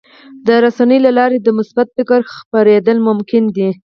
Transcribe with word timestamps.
د 0.47 0.47
رسنیو 0.63 1.03
له 1.05 1.11
لارې 1.17 1.37
د 1.41 1.47
مثبت 1.57 1.87
فکر 1.97 2.19
خپرېدل 2.35 2.97
ممکن 3.07 3.43
دي. 3.55 3.69